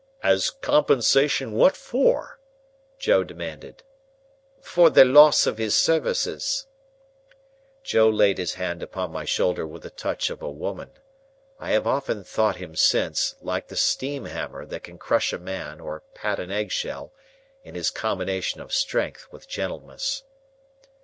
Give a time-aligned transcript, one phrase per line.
[0.23, 2.39] "As compensation what for?"
[2.97, 3.83] Joe demanded.
[4.59, 6.65] "For the loss of his services."
[7.83, 10.89] Joe laid his hand upon my shoulder with the touch of a woman.
[11.59, 15.79] I have often thought him since, like the steam hammer that can crush a man
[15.79, 17.13] or pat an egg shell,
[17.63, 20.23] in his combination of strength with gentleness.